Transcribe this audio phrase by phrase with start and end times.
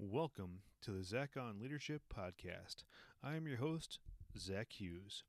[0.00, 2.84] Welcome to the Zach on Leadership Podcast.
[3.20, 3.98] I am your host,
[4.38, 5.24] Zach Hughes.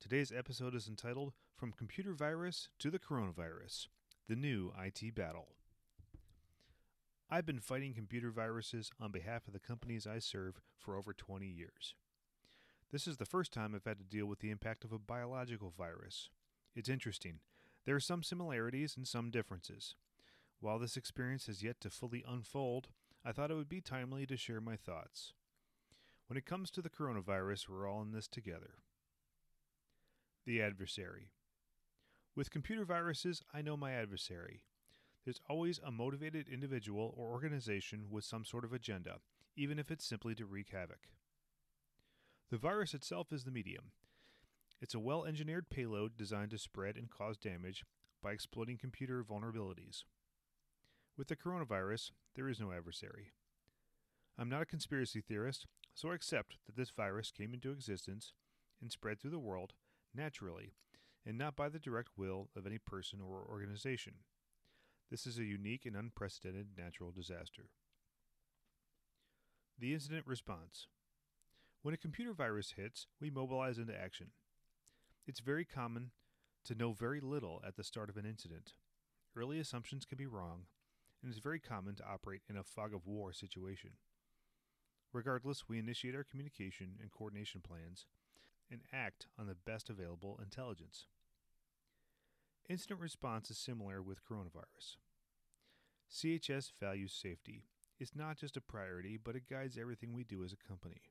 [0.00, 3.86] Today's episode is entitled From Computer Virus to the Coronavirus
[4.28, 5.50] The New IT Battle.
[7.30, 11.46] I've been fighting computer viruses on behalf of the companies I serve for over 20
[11.46, 11.94] years.
[12.90, 15.70] This is the first time I've had to deal with the impact of a biological
[15.70, 16.28] virus.
[16.74, 17.38] It's interesting.
[17.86, 19.94] There are some similarities and some differences.
[20.58, 22.88] While this experience has yet to fully unfold,
[23.24, 25.32] I thought it would be timely to share my thoughts.
[26.26, 28.78] When it comes to the coronavirus, we're all in this together.
[30.44, 31.30] The adversary.
[32.34, 34.62] With computer viruses, I know my adversary.
[35.24, 39.18] There's always a motivated individual or organization with some sort of agenda,
[39.56, 41.08] even if it's simply to wreak havoc.
[42.50, 43.92] The virus itself is the medium.
[44.80, 47.84] It's a well engineered payload designed to spread and cause damage
[48.20, 50.02] by exploiting computer vulnerabilities.
[51.16, 53.32] With the coronavirus, there is no adversary.
[54.38, 58.32] I'm not a conspiracy theorist, so I accept that this virus came into existence
[58.80, 59.74] and spread through the world
[60.14, 60.72] naturally
[61.24, 64.14] and not by the direct will of any person or organization.
[65.10, 67.68] This is a unique and unprecedented natural disaster.
[69.78, 70.86] The incident response
[71.82, 74.28] When a computer virus hits, we mobilize into action.
[75.26, 76.10] It's very common
[76.64, 78.72] to know very little at the start of an incident.
[79.36, 80.66] Early assumptions can be wrong,
[81.22, 83.90] and it's very common to operate in a fog of war situation.
[85.12, 88.06] Regardless, we initiate our communication and coordination plans
[88.70, 91.06] and act on the best available intelligence.
[92.68, 94.96] Incident response is similar with coronavirus.
[96.10, 97.64] CHS values safety.
[97.98, 101.02] It's not just a priority, but it guides everything we do as a company.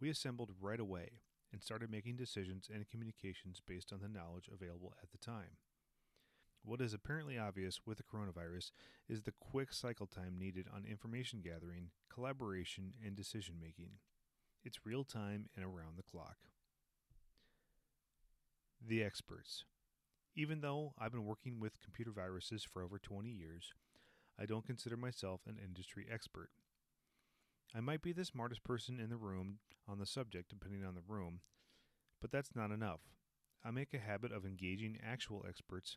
[0.00, 1.20] We assembled right away
[1.52, 5.58] and started making decisions and communications based on the knowledge available at the time.
[6.64, 8.70] What is apparently obvious with the coronavirus
[9.08, 13.98] is the quick cycle time needed on information gathering, collaboration, and decision making.
[14.64, 16.36] It's real time and around the clock.
[18.80, 19.64] The experts.
[20.36, 23.72] Even though I've been working with computer viruses for over 20 years,
[24.38, 26.50] I don't consider myself an industry expert.
[27.74, 29.58] I might be the smartest person in the room
[29.88, 31.40] on the subject, depending on the room,
[32.20, 33.00] but that's not enough.
[33.64, 35.96] I make a habit of engaging actual experts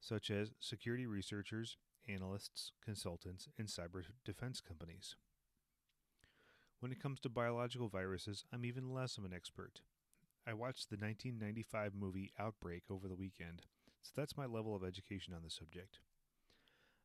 [0.00, 1.76] such as security researchers,
[2.08, 5.16] analysts, consultants, and cyber defense companies.
[6.80, 9.80] When it comes to biological viruses, I'm even less of an expert.
[10.46, 13.62] I watched the 1995 movie Outbreak over the weekend,
[14.00, 15.98] so that's my level of education on the subject.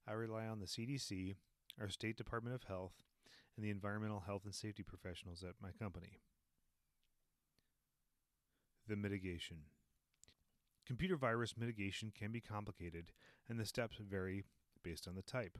[0.07, 1.35] I rely on the CDC,
[1.79, 3.03] our State Department of Health,
[3.55, 6.19] and the environmental health and safety professionals at my company.
[8.87, 9.57] The mitigation.
[10.85, 13.11] Computer virus mitigation can be complicated,
[13.47, 14.43] and the steps vary
[14.83, 15.57] based on the type.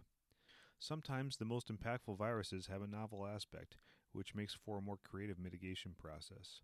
[0.79, 3.78] Sometimes the most impactful viruses have a novel aspect,
[4.12, 6.59] which makes for a more creative mitigation process.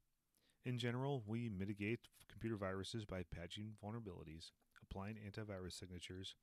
[0.66, 4.52] In general, we mitigate computer viruses by patching vulnerabilities,
[4.84, 6.36] applying antivirus signatures,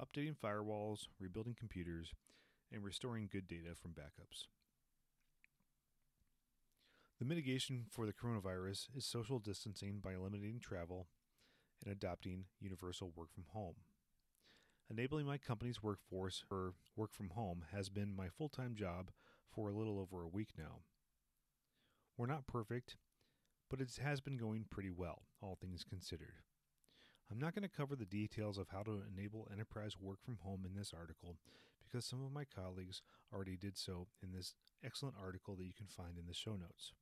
[0.00, 2.14] updating firewalls, rebuilding computers,
[2.72, 4.46] and restoring good data from backups.
[7.18, 11.08] The mitigation for the coronavirus is social distancing by eliminating travel
[11.82, 13.74] and adopting universal work from home.
[14.90, 19.10] Enabling my company's workforce for work from home has been my full time job
[19.50, 20.80] for a little over a week now.
[22.16, 22.96] We're not perfect,
[23.70, 26.42] but it has been going pretty well, all things considered.
[27.30, 30.64] I'm not going to cover the details of how to enable enterprise work from home
[30.64, 31.36] in this article
[31.84, 33.02] because some of my colleagues
[33.32, 36.92] already did so in this excellent article that you can find in the show notes.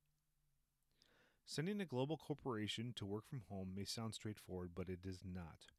[1.49, 5.71] Sending a global corporation to work from home may sound straightforward, but it is not.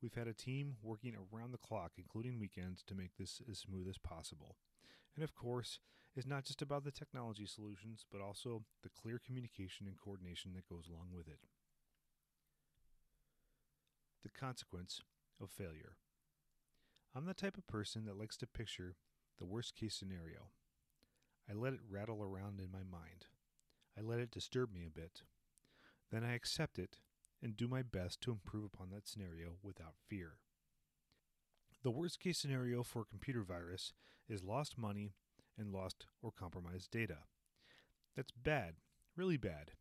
[0.00, 3.86] We've had a team working around the clock, including weekends, to make this as smooth
[3.86, 4.56] as possible.
[5.14, 5.78] And of course,
[6.16, 10.68] it's not just about the technology solutions, but also the clear communication and coordination that
[10.68, 11.40] goes along with it.
[14.22, 15.02] The consequence
[15.38, 15.96] of failure.
[17.14, 18.96] I'm the type of person that likes to picture
[19.38, 20.48] the worst case scenario.
[21.48, 23.26] I let it rattle around in my mind.
[23.98, 25.22] I let it disturb me a bit.
[26.10, 26.98] Then I accept it
[27.42, 30.38] and do my best to improve upon that scenario without fear.
[31.82, 33.92] The worst case scenario for a computer virus
[34.28, 35.12] is lost money
[35.58, 37.18] and lost or compromised data.
[38.16, 38.76] That's bad,
[39.16, 39.72] really bad,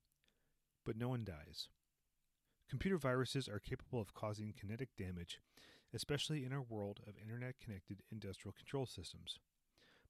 [0.85, 1.69] but no one dies.
[2.69, 5.39] Computer viruses are capable of causing kinetic damage,
[5.93, 9.39] especially in our world of internet connected industrial control systems.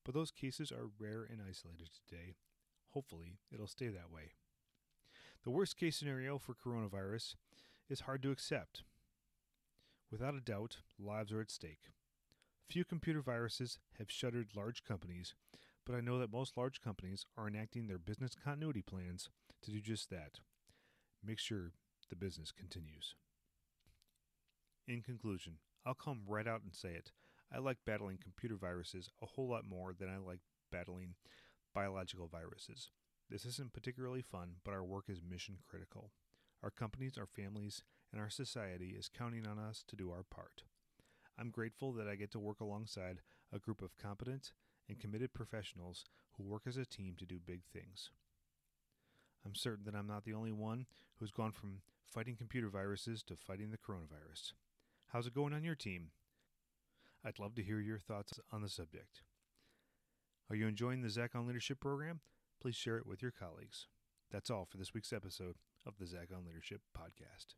[0.04, 2.36] But those cases are rare and isolated today,
[2.94, 4.34] Hopefully, it'll stay that way.
[5.44, 7.36] The worst case scenario for coronavirus
[7.90, 8.84] is hard to accept.
[10.12, 11.90] Without a doubt, lives are at stake.
[12.70, 15.34] Few computer viruses have shuttered large companies,
[15.86, 19.30] but I know that most large companies are enacting their business continuity plans
[19.64, 20.40] to do just that.
[21.26, 21.72] Make sure
[22.10, 23.16] the business continues.
[24.88, 27.12] In conclusion, I'll come right out and say it.
[27.54, 30.40] I like battling computer viruses a whole lot more than I like
[30.72, 31.16] battling
[31.74, 32.90] biological viruses.
[33.30, 36.12] This isn't particularly fun, but our work is mission critical.
[36.62, 40.64] Our companies, our families, and our society is counting on us to do our part.
[41.38, 43.22] I'm grateful that I get to work alongside
[43.52, 44.54] a group of competent
[44.88, 46.06] and committed professionals
[46.38, 48.12] who work as a team to do big things.
[49.46, 50.86] I'm certain that I'm not the only one
[51.20, 54.54] who's gone from fighting computer viruses to fighting the coronavirus.
[55.12, 56.12] How's it going on your team?
[57.26, 59.22] I'd love to hear your thoughts on the subject.
[60.54, 62.20] Are you enjoying the Zach on Leadership program?
[62.62, 63.88] Please share it with your colleagues.
[64.30, 67.56] That's all for this week's episode of the Zach on Leadership podcast.